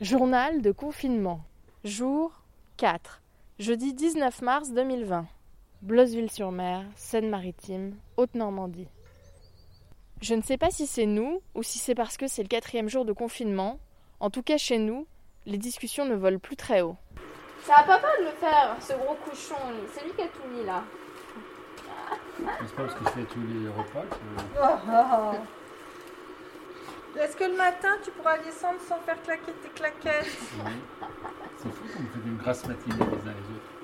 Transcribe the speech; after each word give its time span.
Journal 0.00 0.62
de 0.62 0.70
confinement. 0.70 1.40
Jour 1.82 2.30
4. 2.76 3.20
Jeudi 3.58 3.94
19 3.94 4.42
mars 4.42 4.70
2020. 4.70 5.26
Blosseville-sur-Mer, 5.82 6.84
Seine-Maritime, 6.94 7.96
Haute-Normandie. 8.16 8.86
Je 10.20 10.36
ne 10.36 10.42
sais 10.42 10.56
pas 10.56 10.70
si 10.70 10.86
c'est 10.86 11.06
nous 11.06 11.42
ou 11.56 11.64
si 11.64 11.80
c'est 11.80 11.96
parce 11.96 12.16
que 12.16 12.28
c'est 12.28 12.42
le 12.44 12.48
quatrième 12.48 12.88
jour 12.88 13.04
de 13.04 13.12
confinement. 13.12 13.80
En 14.20 14.30
tout 14.30 14.44
cas, 14.44 14.56
chez 14.56 14.78
nous, 14.78 15.08
les 15.46 15.58
discussions 15.58 16.04
ne 16.04 16.14
volent 16.14 16.38
plus 16.38 16.54
très 16.54 16.80
haut. 16.80 16.96
Ça 17.62 17.74
va 17.78 17.98
papa 17.98 18.08
de 18.20 18.26
le 18.26 18.30
faire, 18.30 18.76
ce 18.80 18.92
gros 18.92 19.16
couchon. 19.16 19.56
C'est 19.92 20.04
lui 20.04 20.12
qui 20.12 20.22
a 20.22 20.28
tout 20.28 20.48
mis 20.48 20.64
là. 20.64 20.84
C'est 22.38 22.44
pas 22.76 22.84
parce 22.84 22.94
que 22.94 23.04
je 23.04 23.10
fais 23.10 23.24
tous 23.24 23.42
les 23.42 23.68
repas 23.68 24.04
que... 24.04 25.57
Est-ce 27.16 27.36
que 27.36 27.44
le 27.44 27.56
matin, 27.56 27.88
tu 28.04 28.10
pourras 28.10 28.38
descendre 28.38 28.80
sans 28.86 28.98
faire 29.00 29.20
claquer 29.22 29.52
tes 29.62 29.68
claquettes 29.70 30.38
Oui. 30.64 30.72
C'est 31.56 31.70
fou 31.70 31.84
qu'on 31.84 32.04
fait 32.04 32.28
une 32.28 32.36
grasse 32.36 32.66
matinée 32.66 32.96
les 32.96 33.02
uns 33.02 33.34
les 33.34 33.56
autres. 33.56 33.78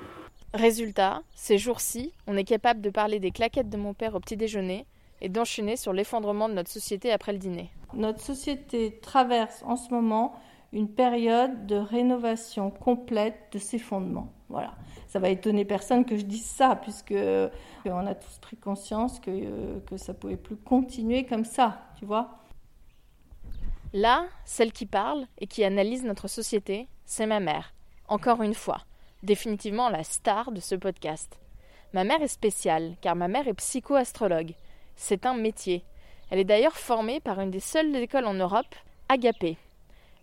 Résultat, 0.53 1.21
ces 1.33 1.57
jours-ci, 1.57 2.13
on 2.27 2.37
est 2.37 2.45
capable 2.45 2.79
de 2.79 2.89
parler 2.89 3.19
des 3.19 3.31
claquettes 3.31 3.69
de 3.69 3.77
mon 3.77 3.93
père 3.93 4.15
au 4.15 4.19
petit 4.19 4.37
déjeuner 4.37 4.85
et 5.21 5.27
d'enchaîner 5.27 5.75
sur 5.75 5.91
l'effondrement 5.91 6.47
de 6.47 6.53
notre 6.53 6.69
société 6.69 7.11
après 7.11 7.33
le 7.33 7.39
dîner. 7.39 7.71
Notre 7.93 8.21
société 8.21 8.99
traverse 9.01 9.63
en 9.65 9.75
ce 9.75 9.89
moment 9.93 10.35
une 10.71 10.89
période 10.89 11.65
de 11.65 11.75
rénovation 11.75 12.69
complète 12.69 13.35
de 13.51 13.59
ses 13.59 13.79
fondements. 13.79 14.31
Voilà. 14.49 14.75
Ça 15.07 15.19
va 15.19 15.29
étonner 15.29 15.65
personne 15.65 16.05
que 16.05 16.17
je 16.17 16.23
dise 16.23 16.45
ça, 16.45 16.77
puisque 16.81 17.11
euh, 17.11 17.49
on 17.85 18.05
a 18.05 18.15
tous 18.15 18.37
pris 18.39 18.57
conscience 18.57 19.19
que, 19.19 19.31
euh, 19.31 19.79
que 19.89 19.97
ça 19.97 20.13
pouvait 20.13 20.37
plus 20.37 20.57
continuer 20.57 21.25
comme 21.25 21.45
ça, 21.45 21.81
tu 21.97 22.05
vois. 22.05 22.44
Là, 23.95 24.25
celle 24.43 24.73
qui 24.73 24.85
parle 24.85 25.25
et 25.39 25.47
qui 25.47 25.63
analyse 25.63 26.03
notre 26.03 26.27
société, 26.27 26.89
c'est 27.05 27.27
ma 27.27 27.39
mère. 27.39 27.73
Encore 28.09 28.41
une 28.41 28.53
fois, 28.53 28.81
définitivement 29.23 29.87
la 29.87 30.03
star 30.03 30.51
de 30.51 30.59
ce 30.59 30.75
podcast. 30.75 31.39
Ma 31.93 32.03
mère 32.03 32.21
est 32.21 32.27
spéciale, 32.27 32.97
car 32.99 33.15
ma 33.15 33.29
mère 33.29 33.47
est 33.47 33.53
psychoastrologue. 33.53 34.51
C'est 34.97 35.25
un 35.25 35.33
métier. 35.33 35.85
Elle 36.29 36.39
est 36.39 36.43
d'ailleurs 36.43 36.75
formée 36.75 37.21
par 37.21 37.39
une 37.39 37.51
des 37.51 37.61
seules 37.61 37.95
écoles 37.95 38.25
en 38.25 38.33
Europe, 38.33 38.75
Agapé. 39.07 39.55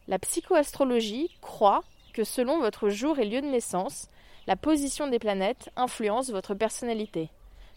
La 0.07 0.19
psychoastrologie 0.19 1.31
croit 1.41 1.83
que 2.13 2.25
selon 2.25 2.61
votre 2.61 2.91
jour 2.91 3.21
et 3.21 3.25
lieu 3.25 3.41
de 3.41 3.47
naissance, 3.47 4.09
la 4.47 4.57
position 4.57 5.09
des 5.09 5.19
planètes 5.19 5.71
influence 5.77 6.29
votre 6.29 6.53
personnalité. 6.53 7.31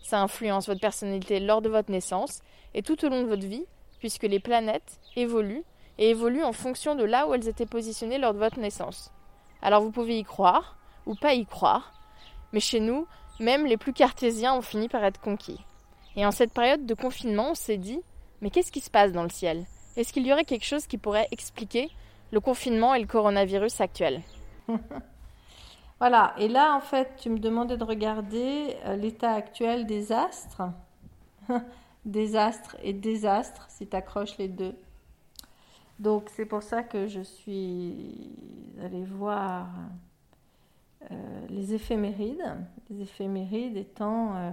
Ça 0.03 0.19
influence 0.21 0.67
votre 0.67 0.81
personnalité 0.81 1.39
lors 1.39 1.61
de 1.61 1.69
votre 1.69 1.89
naissance 1.89 2.41
et 2.73 2.83
tout 2.83 3.05
au 3.05 3.07
long 3.07 3.21
de 3.21 3.29
votre 3.29 3.47
vie, 3.47 3.63
puisque 3.99 4.23
les 4.23 4.41
planètes 4.41 4.99
évoluent 5.15 5.63
et 5.97 6.09
évoluent 6.09 6.43
en 6.43 6.53
fonction 6.53 6.95
de 6.95 7.03
là 7.03 7.27
où 7.27 7.33
elles 7.33 7.47
étaient 7.47 7.65
positionnées 7.65 8.17
lors 8.17 8.33
de 8.33 8.39
votre 8.39 8.59
naissance. 8.59 9.11
Alors 9.61 9.81
vous 9.81 9.91
pouvez 9.91 10.19
y 10.19 10.23
croire 10.23 10.77
ou 11.05 11.15
pas 11.15 11.33
y 11.33 11.45
croire, 11.45 11.93
mais 12.53 12.59
chez 12.59 12.79
nous, 12.79 13.07
même 13.39 13.65
les 13.65 13.77
plus 13.77 13.93
cartésiens 13.93 14.53
ont 14.53 14.61
fini 14.61 14.89
par 14.89 15.03
être 15.03 15.21
conquis. 15.21 15.59
Et 16.15 16.25
en 16.25 16.31
cette 16.31 16.53
période 16.53 16.85
de 16.85 16.93
confinement, 16.93 17.51
on 17.51 17.55
s'est 17.55 17.77
dit 17.77 18.01
mais 18.41 18.49
qu'est-ce 18.49 18.71
qui 18.71 18.81
se 18.81 18.89
passe 18.89 19.11
dans 19.11 19.23
le 19.23 19.29
ciel? 19.29 19.65
Est-ce 19.95 20.11
qu'il 20.11 20.27
y 20.27 20.33
aurait 20.33 20.45
quelque 20.45 20.65
chose 20.65 20.87
qui 20.87 20.97
pourrait 20.97 21.27
expliquer 21.31 21.89
le 22.31 22.39
confinement 22.39 22.93
et 22.93 22.99
le 22.99 23.07
coronavirus 23.07 23.81
actuel? 23.81 24.21
Voilà, 25.97 26.33
et 26.37 26.49
là 26.49 26.75
en 26.75 26.81
fait, 26.81 27.15
tu 27.15 27.29
me 27.29 27.39
demandais 27.39 27.77
de 27.77 27.83
regarder 27.85 28.75
euh, 28.85 28.97
l'état 28.97 29.31
actuel 29.31 29.85
des 29.85 30.11
astres. 30.11 30.63
désastre 32.05 32.75
et 32.83 32.93
désastre, 32.93 33.65
si 33.69 33.87
tu 33.87 33.95
accroches 33.95 34.37
les 34.37 34.49
deux. 34.49 34.75
Donc 35.99 36.29
c'est 36.29 36.45
pour 36.45 36.63
ça 36.63 36.83
que 36.83 37.07
je 37.07 37.21
suis 37.21 38.31
allée 38.81 39.05
voir 39.05 39.69
euh, 41.11 41.47
les 41.49 41.73
éphémérides, 41.73 42.43
les 42.89 43.01
éphémérides 43.01 43.77
étant 43.77 44.35
euh, 44.35 44.51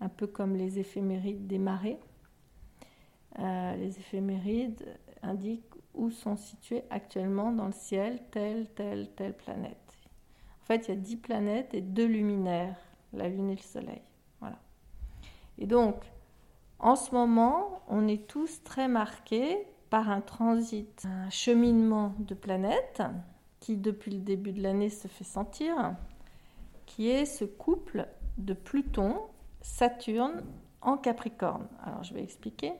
un 0.00 0.08
peu 0.08 0.26
comme 0.26 0.56
les 0.56 0.78
éphémérides 0.78 1.46
des 1.46 1.58
marées. 1.58 1.98
Euh, 3.38 3.76
les 3.76 3.98
éphémérides 3.98 4.84
indiquent 5.22 5.64
où 5.94 6.10
sont 6.10 6.36
situées 6.36 6.82
actuellement 6.90 7.52
dans 7.52 7.66
le 7.66 7.72
ciel 7.72 8.20
telle, 8.30 8.66
telle, 8.74 9.10
telle 9.14 9.34
planète. 9.34 9.76
En 10.62 10.64
fait, 10.64 10.88
il 10.88 10.94
y 10.94 10.94
a 10.94 11.00
dix 11.00 11.16
planètes 11.16 11.74
et 11.74 11.80
deux 11.80 12.06
luminaires, 12.06 12.78
la 13.12 13.28
Lune 13.28 13.50
et 13.50 13.56
le 13.56 13.62
Soleil. 13.62 14.02
Voilà. 14.40 14.58
Et 15.58 15.66
donc, 15.66 16.04
en 16.78 16.96
ce 16.96 17.12
moment, 17.12 17.82
on 17.88 18.08
est 18.08 18.26
tous 18.26 18.62
très 18.64 18.88
marqués 18.88 19.66
par 19.92 20.08
un 20.08 20.22
transit, 20.22 21.04
un 21.04 21.28
cheminement 21.28 22.14
de 22.18 22.32
planètes 22.32 23.02
qui, 23.60 23.76
depuis 23.76 24.10
le 24.10 24.20
début 24.20 24.52
de 24.52 24.62
l'année, 24.62 24.88
se 24.88 25.06
fait 25.06 25.22
sentir, 25.22 25.74
qui 26.86 27.10
est 27.10 27.26
ce 27.26 27.44
couple 27.44 28.08
de 28.38 28.54
Pluton, 28.54 29.16
Saturne 29.60 30.44
en 30.80 30.96
Capricorne. 30.96 31.68
Alors, 31.84 32.04
je 32.04 32.14
vais 32.14 32.22
expliquer. 32.22 32.72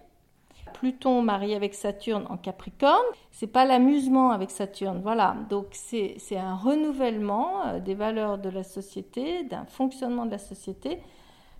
Pluton 0.72 1.20
marié 1.20 1.54
avec 1.54 1.74
Saturne 1.74 2.24
en 2.30 2.38
Capricorne, 2.38 3.04
c'est 3.30 3.46
pas 3.46 3.66
l'amusement 3.66 4.30
avec 4.30 4.50
Saturne, 4.50 5.02
voilà. 5.02 5.36
Donc 5.50 5.66
c'est 5.72 6.16
un 6.38 6.54
renouvellement 6.54 7.66
euh, 7.66 7.78
des 7.78 7.94
valeurs 7.94 8.38
de 8.38 8.48
la 8.48 8.62
société, 8.62 9.44
d'un 9.44 9.66
fonctionnement 9.66 10.24
de 10.24 10.30
la 10.30 10.38
société 10.38 11.02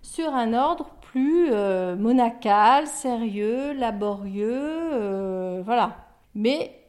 sur 0.03 0.35
un 0.35 0.53
ordre 0.53 0.91
plus 1.01 1.51
euh, 1.51 1.95
monacal, 1.95 2.85
sérieux, 2.85 3.73
laborieux, 3.73 4.51
euh, 4.51 5.61
voilà. 5.65 5.97
Mais 6.35 6.79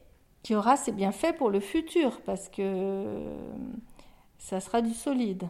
qui 0.43 0.53
aura 0.53 0.75
ses 0.75 0.91
bienfaits 0.91 1.35
pour 1.37 1.49
le 1.49 1.59
futur, 1.59 2.21
parce 2.21 2.49
que 2.49 2.61
euh, 2.61 3.35
ça 4.37 4.59
sera 4.59 4.81
du 4.81 4.93
solide. 4.93 5.47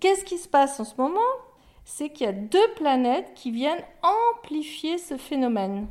Qu'est-ce 0.00 0.24
qui 0.24 0.36
se 0.36 0.48
passe 0.48 0.78
en 0.80 0.84
ce 0.84 0.94
moment? 0.98 1.20
C'est 1.84 2.10
qu'il 2.10 2.26
y 2.26 2.28
a 2.28 2.32
deux 2.32 2.68
planètes 2.76 3.32
qui 3.34 3.50
viennent 3.50 3.82
amplifier 4.02 4.98
ce 4.98 5.16
phénomène. 5.16 5.86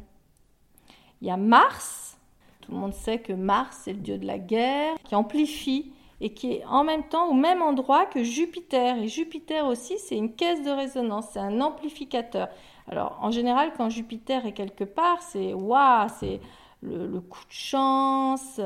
Il 1.21 1.27
y 1.27 1.31
a 1.31 1.37
Mars, 1.37 2.17
tout 2.61 2.71
le 2.71 2.77
monde 2.77 2.93
sait 2.93 3.19
que 3.19 3.33
Mars 3.33 3.87
est 3.87 3.93
le 3.93 3.99
dieu 3.99 4.17
de 4.17 4.27
la 4.27 4.37
guerre, 4.37 4.95
qui 5.03 5.15
amplifie 5.15 5.91
et 6.21 6.33
qui 6.33 6.53
est 6.53 6.65
en 6.65 6.83
même 6.83 7.03
temps 7.03 7.27
au 7.29 7.33
même 7.33 7.61
endroit 7.61 8.05
que 8.05 8.23
Jupiter. 8.23 8.97
Et 8.97 9.07
Jupiter 9.07 9.65
aussi, 9.65 9.97
c'est 9.99 10.17
une 10.17 10.33
caisse 10.33 10.61
de 10.63 10.71
résonance, 10.71 11.27
c'est 11.33 11.39
un 11.39 11.61
amplificateur. 11.61 12.49
Alors, 12.89 13.17
en 13.21 13.31
général, 13.31 13.71
quand 13.77 13.89
Jupiter 13.89 14.45
est 14.45 14.53
quelque 14.53 14.83
part, 14.83 15.21
c'est 15.21 15.53
waouh, 15.53 16.07
c'est 16.19 16.39
le, 16.81 17.19
coup 17.19 17.45
de 17.45 17.51
chance, 17.51 18.59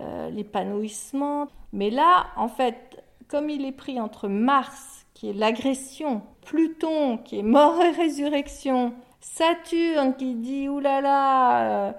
euh, 0.00 0.30
l'épanouissement. 0.30 1.48
Mais 1.72 1.90
là, 1.90 2.26
en 2.36 2.48
fait, 2.48 3.02
comme 3.28 3.50
il 3.50 3.64
est 3.64 3.72
pris 3.72 4.00
entre 4.00 4.28
Mars, 4.28 5.06
qui 5.14 5.30
est 5.30 5.32
l'agression, 5.32 6.22
Pluton, 6.42 7.18
qui 7.18 7.38
est 7.38 7.42
mort 7.42 7.80
et 7.82 7.90
résurrection, 7.90 8.94
Saturne, 9.20 10.14
qui 10.16 10.34
dit 10.34 10.68
oulala, 10.68 11.88
euh, 11.88 11.92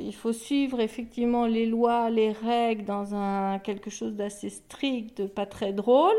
il 0.00 0.14
faut 0.14 0.32
suivre 0.32 0.80
effectivement 0.80 1.46
les 1.46 1.66
lois, 1.66 2.10
les 2.10 2.32
règles 2.32 2.84
dans 2.84 3.14
un 3.14 3.58
quelque 3.58 3.90
chose 3.90 4.14
d'assez 4.14 4.50
strict, 4.50 5.26
pas 5.28 5.46
très 5.46 5.72
drôle. 5.72 6.16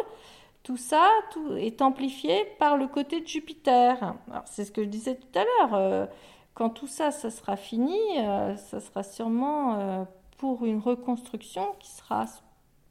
Tout 0.64 0.78
ça 0.78 1.10
est 1.58 1.82
amplifié 1.82 2.46
par 2.60 2.78
le 2.78 2.88
côté 2.88 3.22
de 3.22 3.28
Jupiter. 3.28 4.16
C'est 4.46 4.66
ce 4.66 4.72
que 4.72 4.84
je 4.84 4.90
disais 4.90 5.16
tout 5.16 5.40
à 5.40 5.44
l'heure. 5.44 5.74
Euh, 5.76 6.06
quand 6.54 6.70
tout 6.70 6.88
ça, 6.88 7.12
ça 7.12 7.30
sera 7.30 7.56
fini, 7.56 8.00
euh, 8.18 8.56
ça 8.58 8.80
sera 8.80 9.04
sûrement 9.04 10.06
pour 10.38 10.66
une 10.66 10.80
reconstruction 10.80 11.68
qui 11.80 11.92
sera 11.92 12.26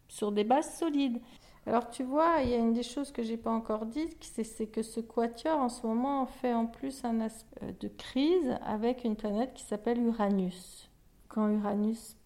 sur 0.09 0.33
des 0.33 0.45
bases 0.45 0.79
solides. 0.79 1.21
Alors 1.67 1.91
tu 1.91 2.05
vois, 2.05 2.37
il 2.45 2.51
y 2.51 2.55
a 2.55 2.59
une 2.59 2.73
des 2.73 2.85
choses 2.85 3.11
que 3.11 3.25
j'ai 3.25 3.37
pas 3.37 3.51
encore 3.51 3.87
dites, 3.87 4.17
c'est 4.23 4.67
que 4.67 4.83
ce 4.83 5.01
quatuor 5.01 5.59
en 5.59 5.69
ce 5.69 5.85
moment 5.85 6.27
fait 6.27 6.55
en 6.55 6.67
plus 6.67 7.05
un 7.05 7.21
aspect 7.21 7.61
euh, 7.65 7.73
de 7.81 7.89
crise 7.89 8.57
avec 8.65 9.03
une 9.05 9.17
planète 9.17 9.53
qui 9.55 9.65
s'appelle 9.65 10.01
Uranus. 10.01 10.89
Quand 11.29 11.49
Uranus 11.49 12.17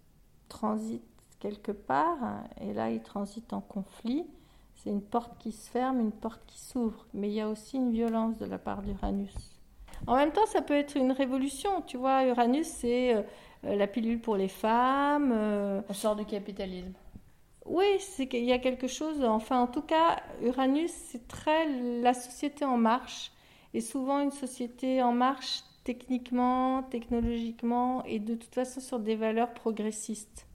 transite 0.49 1.03
quelque 1.39 1.73
part, 1.73 2.19
et 2.61 2.75
là 2.75 2.91
il 2.91 3.01
transite 3.01 3.55
en 3.55 3.63
conflit, 3.63 4.27
c'est 4.83 4.91
une 4.91 5.03
porte 5.03 5.39
qui 5.39 5.53
se 5.53 5.71
ferme, 5.71 6.01
une 6.01 6.13
porte 6.13 6.43
qui 6.47 6.59
s'ouvre. 6.59 7.07
Mais 7.13 7.29
il 7.29 7.35
y 7.35 7.41
a 7.41 7.49
aussi 7.49 7.77
une 7.77 7.93
violence 7.93 8.37
de 8.39 8.47
la 8.47 8.59
part 8.59 8.83
d'Uranus. 8.83 9.61
En 10.07 10.17
même 10.17 10.33
temps, 10.33 10.47
ça 10.47 10.63
peut 10.63 10.75
être 10.75 10.97
une 10.97 11.13
révolution. 11.13 11.83
Tu 11.87 11.99
vois, 11.99 12.25
Uranus, 12.25 12.67
c'est 12.67 13.15
euh, 13.15 13.23
la 13.63 13.87
pilule 13.87 14.21
pour 14.21 14.37
les 14.37 14.49
femmes. 14.49 15.33
Euh, 15.33 15.83
On 15.89 15.93
sort 15.93 16.17
du 16.17 16.25
capitalisme. 16.25 16.95
Oui, 17.71 18.01
c'est 18.01 18.27
qu'il 18.27 18.45
y 18.45 18.53
a 18.53 18.59
quelque 18.59 18.89
chose. 18.89 19.23
Enfin, 19.23 19.61
en 19.61 19.69
tout 19.69 19.83
cas, 19.83 20.21
Uranus, 20.43 20.91
c'est 20.91 21.29
très 21.29 21.69
la 22.03 22.15
société 22.15 22.65
en 22.65 22.77
marche. 22.77 23.31
Et 23.75 23.81
souvent 23.81 24.19
une 24.19 24.33
société 24.33 25.01
en 25.05 25.13
marche 25.13 25.63
techniquement, 25.85 26.83
technologiquement 26.83 28.05
et 28.05 28.19
de 28.19 28.35
toute 28.35 28.53
façon 28.53 28.81
sur 28.81 28.99
des 28.99 29.15
valeurs 29.15 29.55
progressistes. 29.55 30.47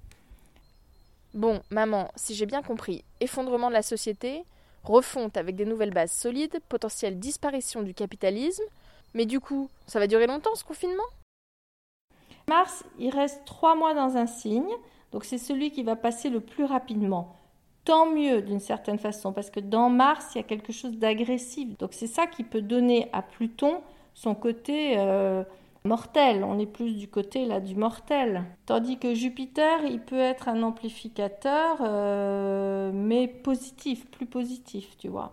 Bon, 1.34 1.62
maman, 1.70 2.12
si 2.18 2.36
j'ai 2.36 2.46
bien 2.46 2.62
compris, 2.62 3.06
effondrement 3.22 3.70
de 3.70 3.74
la 3.74 3.82
société, 3.82 4.44
refonte 4.84 5.38
avec 5.38 5.56
des 5.56 5.66
nouvelles 5.66 5.94
bases 5.94 6.12
solides, 6.12 6.60
potentielle 6.68 7.18
disparition 7.18 7.82
du 7.82 7.94
capitalisme. 7.94 8.64
Mais 9.14 9.26
du 9.26 9.40
coup, 9.40 9.70
ça 9.88 10.00
va 10.00 10.08
durer 10.08 10.28
longtemps 10.28 10.56
ce 10.56 10.66
confinement? 10.66 11.04
Mars, 12.50 12.84
il 13.00 13.10
reste 13.10 13.46
trois 13.46 13.76
mois 13.76 13.94
dans 13.94 14.18
un 14.18 14.28
signe. 14.28 14.76
Donc 15.16 15.24
c'est 15.24 15.38
celui 15.38 15.72
qui 15.72 15.82
va 15.82 15.96
passer 15.96 16.30
le 16.30 16.42
plus 16.42 16.66
rapidement. 16.66 17.38
Tant 17.86 18.06
mieux 18.06 18.42
d'une 18.42 18.60
certaine 18.60 19.00
façon, 19.00 19.32
parce 19.32 19.50
que 19.50 19.62
dans 19.62 19.90
Mars, 19.90 20.32
il 20.36 20.40
y 20.40 20.42
a 20.42 20.44
quelque 20.44 20.74
chose 20.74 20.98
d'agressif. 20.98 21.78
Donc 21.78 21.94
c'est 21.94 22.06
ça 22.06 22.28
qui 22.28 22.44
peut 22.44 22.62
donner 22.62 23.08
à 23.14 23.22
Pluton 23.22 23.80
son 24.14 24.36
côté 24.36 24.96
euh, 24.98 25.46
mortel. 25.86 26.44
On 26.44 26.60
est 26.60 26.66
plus 26.66 26.98
du 26.98 27.08
côté 27.08 27.46
là 27.46 27.62
du 27.62 27.76
mortel. 27.76 28.44
Tandis 28.66 28.98
que 28.98 29.14
Jupiter, 29.14 29.86
il 29.86 30.02
peut 30.02 30.20
être 30.20 30.50
un 30.50 30.62
amplificateur, 30.64 31.78
euh, 31.80 32.92
mais 32.94 33.30
positif, 33.30 34.12
plus 34.12 34.26
positif, 34.26 34.98
tu 34.98 35.08
vois. 35.08 35.32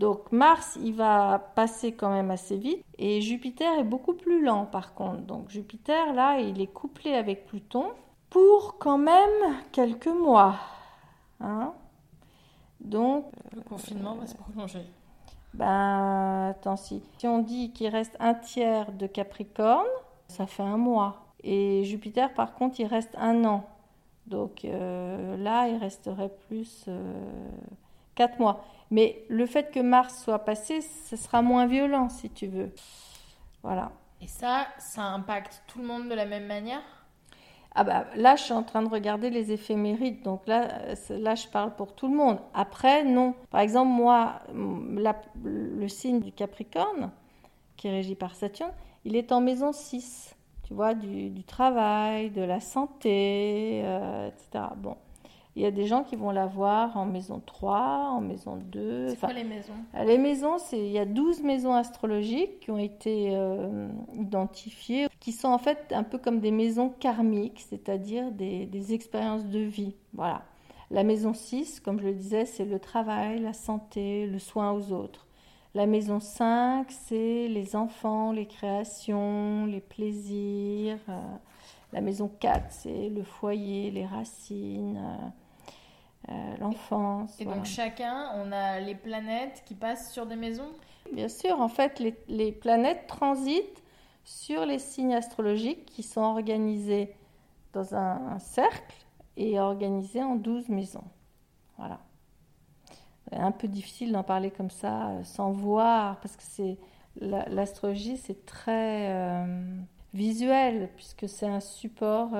Donc 0.00 0.32
Mars, 0.32 0.76
il 0.82 0.94
va 0.94 1.52
passer 1.54 1.92
quand 1.92 2.10
même 2.10 2.32
assez 2.32 2.56
vite 2.56 2.84
et 2.98 3.20
Jupiter 3.20 3.78
est 3.78 3.84
beaucoup 3.84 4.14
plus 4.14 4.42
lent 4.42 4.66
par 4.66 4.94
contre. 4.94 5.20
Donc 5.20 5.48
Jupiter, 5.48 6.12
là, 6.12 6.40
il 6.40 6.60
est 6.60 6.72
couplé 6.72 7.14
avec 7.14 7.46
Pluton 7.46 7.84
pour 8.32 8.78
quand 8.78 8.96
même 8.96 9.58
quelques 9.72 10.06
mois. 10.06 10.56
Hein 11.38 11.74
Donc... 12.80 13.26
Le 13.54 13.60
confinement 13.60 14.14
va 14.14 14.26
se 14.26 14.34
prolonger. 14.34 14.86
Ben, 15.52 16.48
attends, 16.48 16.78
si, 16.78 17.02
si 17.18 17.26
on 17.26 17.40
dit 17.40 17.72
qu'il 17.72 17.88
reste 17.88 18.16
un 18.20 18.32
tiers 18.32 18.90
de 18.92 19.06
Capricorne, 19.06 19.84
ça 20.28 20.46
fait 20.46 20.62
un 20.62 20.78
mois. 20.78 21.26
Et 21.44 21.84
Jupiter, 21.84 22.32
par 22.32 22.54
contre, 22.54 22.80
il 22.80 22.86
reste 22.86 23.14
un 23.18 23.44
an. 23.44 23.66
Donc 24.26 24.64
euh, 24.64 25.36
là, 25.36 25.68
il 25.68 25.76
resterait 25.76 26.32
plus 26.48 26.86
euh, 26.88 27.12
quatre 28.14 28.38
mois. 28.38 28.64
Mais 28.90 29.24
le 29.28 29.44
fait 29.44 29.70
que 29.70 29.80
Mars 29.80 30.22
soit 30.22 30.38
passé, 30.38 30.80
ce 30.80 31.16
sera 31.16 31.42
moins 31.42 31.66
violent, 31.66 32.08
si 32.08 32.30
tu 32.30 32.46
veux. 32.46 32.72
Voilà. 33.62 33.90
Et 34.22 34.26
ça, 34.26 34.68
ça 34.78 35.02
impacte 35.02 35.62
tout 35.66 35.80
le 35.80 35.86
monde 35.86 36.08
de 36.08 36.14
la 36.14 36.24
même 36.24 36.46
manière? 36.46 36.80
Ah 37.74 37.84
bah 37.84 38.04
là, 38.16 38.36
je 38.36 38.42
suis 38.42 38.52
en 38.52 38.62
train 38.62 38.82
de 38.82 38.88
regarder 38.88 39.30
les 39.30 39.50
éphémérides, 39.50 40.22
donc 40.22 40.46
là, 40.46 40.68
là, 41.08 41.34
je 41.34 41.46
parle 41.48 41.74
pour 41.74 41.94
tout 41.94 42.06
le 42.06 42.14
monde. 42.14 42.38
Après, 42.52 43.04
non. 43.04 43.34
Par 43.50 43.60
exemple, 43.60 43.90
moi, 43.90 44.42
le 45.42 45.88
signe 45.88 46.20
du 46.20 46.32
Capricorne, 46.32 47.10
qui 47.76 47.88
est 47.88 47.92
régi 47.92 48.14
par 48.14 48.34
Saturne, 48.34 48.72
il 49.04 49.16
est 49.16 49.32
en 49.32 49.40
maison 49.40 49.72
6, 49.72 50.36
tu 50.64 50.74
vois, 50.74 50.94
du, 50.94 51.42
travail, 51.44 52.30
de 52.30 52.42
la 52.42 52.60
santé, 52.60 53.82
euh, 53.84 54.28
etc. 54.28 54.64
Bon. 54.76 54.96
Il 55.54 55.62
y 55.62 55.66
a 55.66 55.70
des 55.70 55.86
gens 55.86 56.02
qui 56.02 56.16
vont 56.16 56.30
la 56.30 56.46
voir 56.46 56.96
en 56.96 57.04
maison 57.04 57.42
3, 57.44 58.12
en 58.16 58.20
maison 58.22 58.56
2. 58.56 59.08
C'est 59.10 59.20
quoi 59.20 59.32
les 59.34 59.44
maisons? 59.44 59.74
euh, 59.94 60.04
Les 60.04 60.16
maisons, 60.16 60.56
c'est, 60.58 60.78
il 60.78 60.92
y 60.92 60.98
a 60.98 61.04
12 61.04 61.42
maisons 61.42 61.74
astrologiques 61.74 62.60
qui 62.60 62.70
ont 62.70 62.78
été 62.78 63.30
euh, 63.34 63.88
identifiées, 64.14 65.08
qui 65.20 65.32
sont 65.32 65.48
en 65.48 65.58
fait 65.58 65.92
un 65.94 66.04
peu 66.04 66.16
comme 66.16 66.40
des 66.40 66.50
maisons 66.50 66.88
karmiques, 66.88 67.60
c'est-à-dire 67.68 68.30
des, 68.32 68.64
des 68.64 68.94
expériences 68.94 69.44
de 69.44 69.58
vie. 69.58 69.94
Voilà. 70.14 70.42
La 70.90 71.04
maison 71.04 71.34
6, 71.34 71.80
comme 71.80 71.98
je 72.00 72.06
le 72.06 72.14
disais, 72.14 72.46
c'est 72.46 72.64
le 72.64 72.78
travail, 72.78 73.40
la 73.40 73.52
santé, 73.52 74.26
le 74.26 74.38
soin 74.38 74.72
aux 74.72 74.92
autres. 74.92 75.26
La 75.74 75.86
maison 75.86 76.20
5, 76.20 76.90
c'est 76.90 77.48
les 77.48 77.76
enfants, 77.76 78.32
les 78.32 78.46
créations, 78.46 79.64
les 79.66 79.80
plaisirs. 79.80 80.98
Euh, 81.08 81.20
la 81.94 82.00
maison 82.00 82.30
4, 82.40 82.64
c'est 82.70 83.08
le 83.10 83.22
foyer, 83.22 83.90
les 83.90 84.06
racines. 84.06 84.98
Euh, 86.28 86.56
l'enfance. 86.60 87.40
Et 87.40 87.44
donc 87.44 87.64
chacun, 87.64 88.30
on 88.36 88.52
a 88.52 88.78
les 88.78 88.94
planètes 88.94 89.64
qui 89.66 89.74
passent 89.74 90.12
sur 90.12 90.24
des 90.24 90.36
maisons? 90.36 90.70
Bien 91.12 91.28
sûr, 91.28 91.60
en 91.60 91.68
fait, 91.68 92.00
les, 92.28 92.52
planètes 92.52 93.08
transitent 93.08 93.82
sur 94.22 94.64
les 94.64 94.78
signes 94.78 95.14
astrologiques 95.14 95.84
qui 95.84 96.04
sont 96.04 96.20
organisés 96.20 97.12
dans 97.72 97.96
un, 97.96 98.38
cercle 98.38 98.94
et 99.36 99.58
organisés 99.58 100.22
en 100.22 100.36
12 100.36 100.68
maisons. 100.68 101.04
Voilà. 101.76 101.98
C'est 103.28 103.38
un 103.38 103.50
peu 103.50 103.66
difficile 103.66 104.12
d'en 104.12 104.22
parler 104.22 104.52
comme 104.52 104.70
ça 104.70 105.08
euh, 105.08 105.24
sans 105.24 105.50
voir, 105.50 106.20
parce 106.20 106.36
que 106.36 106.44
c'est 106.44 106.78
l'astrologie, 107.16 108.16
c'est 108.16 108.46
très 108.46 109.10
euh, 109.10 109.76
visuel, 110.14 110.88
puisque 110.94 111.28
c'est 111.28 111.48
un 111.48 111.60
support 111.60 112.30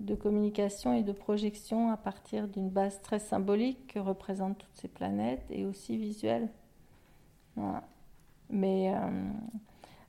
de 0.00 0.14
communication 0.14 0.92
et 0.94 1.02
de 1.02 1.12
projection 1.12 1.90
à 1.90 1.96
partir 1.96 2.48
d'une 2.48 2.68
base 2.68 3.00
très 3.00 3.18
symbolique 3.18 3.94
que 3.94 3.98
représentent 3.98 4.58
toutes 4.58 4.74
ces 4.74 4.88
planètes 4.88 5.44
et 5.50 5.64
aussi 5.64 5.96
visuelle. 5.96 6.48
Mais 8.50 8.92
euh, 8.94 8.98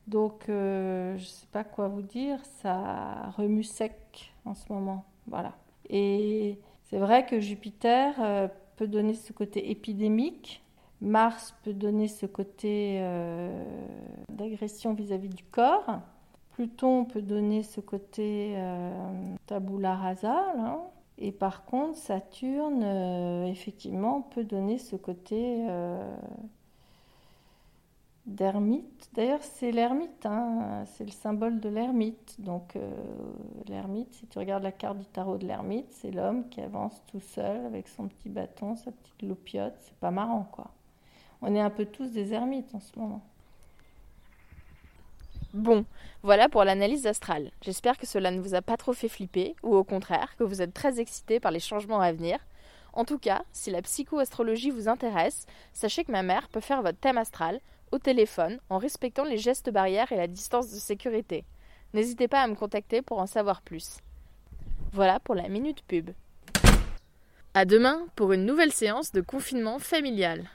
donc, 0.08 0.50
euh, 0.50 1.16
je 1.18 1.24
ne 1.24 1.28
sais 1.28 1.48
pas 1.52 1.64
quoi 1.64 1.88
vous 1.88 2.02
dire, 2.02 2.40
ça 2.62 3.30
remue 3.38 3.64
sec 3.64 4.34
en 4.46 4.54
ce 4.54 4.72
moment. 4.72 5.06
Voilà. 5.28 5.54
Et 5.90 6.60
c'est 6.84 6.98
vrai 6.98 7.26
que 7.26 7.40
Jupiter 7.40 8.16
euh, 8.20 8.48
peut 8.76 8.88
donner 8.88 9.14
ce 9.14 9.34
côté 9.34 9.72
épidémique, 9.72 10.64
Mars 11.02 11.56
peut 11.64 11.74
donner 11.74 12.08
ce 12.08 12.26
côté 12.26 13.00
d'agression 14.30 14.94
vis-à-vis 14.94 15.30
du 15.30 15.44
corps. 15.44 16.00
Pluton 16.56 17.04
peut 17.04 17.22
donner 17.22 17.63
ce 17.63 17.81
côté 17.81 18.54
euh, 18.56 19.36
rasa, 19.50 20.56
et 21.18 21.34
par 21.34 21.66
contre 21.66 21.98
Saturne, 21.98 22.81
euh, 22.81 23.46
effectivement, 23.48 24.22
peut 24.22 24.46
donner 24.46 24.78
ce 24.78 24.96
côté 24.96 25.66
euh, 25.68 26.16
d'ermite. 28.25 29.10
D'ailleurs, 29.12 29.44
c'est 29.44 29.74
l'ermite, 29.74 30.25
hein, 30.25 30.86
c'est 30.86 31.04
le 31.04 31.12
symbole 31.12 31.60
de 31.60 31.68
l'ermite. 31.68 32.40
Donc, 32.40 32.78
l'ermite, 33.68 34.13
si 34.13 34.25
tu 34.25 34.40
regardes 34.40 34.63
la 34.63 34.72
carte 34.72 34.98
du 34.98 35.06
tarot 35.08 35.38
de 35.38 35.46
l'ermite, 35.46 35.92
c'est 35.92 36.12
l'homme 36.12 36.48
qui 36.48 36.62
avance 36.62 37.04
tout 37.08 37.19
seul 37.19 37.66
avec 37.66 37.90
son 37.90 38.08
petit 38.08 38.30
bâton, 38.30 38.78
sa 38.78 38.94
petite 38.94 39.24
loupiote. 39.24 39.75
C'est 39.81 39.98
pas 39.98 40.12
marrant, 40.12 40.48
quoi. 40.54 40.72
On 41.42 41.54
est 41.54 41.60
un 41.60 41.69
peu 41.69 41.86
tous 41.86 42.12
des 42.12 42.31
ermites 42.31 42.74
en 42.74 42.80
ce 42.80 42.98
moment. 42.98 43.22
Bon, 45.56 45.86
voilà 46.22 46.50
pour 46.50 46.66
l'analyse 46.66 47.07
astrale. 47.07 47.50
J'espère 47.62 47.98
que 47.98 48.06
cela 48.06 48.30
ne 48.30 48.42
vous 48.42 48.56
a 48.56 48.62
pas 48.62 48.75
trop 48.75 48.92
fait 48.92 49.07
flipper, 49.07 49.56
ou 49.63 49.74
au 49.74 49.86
contraire, 49.86 50.36
que 50.36 50.44
vous 50.44 50.62
êtes 50.62 50.74
très 50.74 51.00
excité 51.00 51.40
par 51.40 51.54
les 51.54 51.62
changements 51.62 52.02
à 52.02 52.12
venir. 52.12 52.40
En 52.92 53.06
tout 53.06 53.18
cas, 53.18 53.42
si 53.54 53.72
la 53.72 53.81
psychoastrologie 53.81 54.69
vous 54.69 54.90
intéresse, 54.90 55.46
sachez 55.72 56.04
que 56.04 56.12
ma 56.12 56.24
mère 56.24 56.50
peut 56.50 56.60
faire 56.60 56.81
votre 56.81 57.00
thème 57.00 57.18
astral 57.18 57.62
au 57.94 58.00
téléphone 58.00 58.60
en 58.69 58.80
respectant 58.80 59.24
les 59.24 59.38
gestes 59.38 59.69
barrières 59.69 60.12
et 60.12 60.18
la 60.18 60.28
distance 60.28 60.74
de 60.74 60.78
sécurité. 60.78 61.46
N'hésitez 61.94 62.28
pas 62.28 62.42
à 62.42 62.48
me 62.48 62.56
contacter 62.56 63.01
pour 63.01 63.19
en 63.19 63.25
savoir 63.25 63.62
plus. 63.62 64.00
Voilà 64.92 65.22
pour 65.22 65.36
la 65.36 65.48
minute 65.48 65.84
pub. 65.88 66.10
À 67.53 67.63
demain 67.63 68.06
pour 68.18 68.34
une 68.34 68.46
nouvelle 68.46 68.74
séance 68.74 69.13
de 69.13 69.22
confinement 69.22 69.80
familial. 69.80 70.50